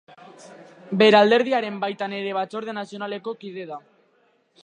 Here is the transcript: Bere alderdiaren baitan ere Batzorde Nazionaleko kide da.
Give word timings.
Bere 1.01 1.17
alderdiaren 1.19 1.77
baitan 1.83 2.17
ere 2.21 2.33
Batzorde 2.39 2.77
Nazionaleko 2.79 3.37
kide 3.45 3.69
da. 3.73 3.81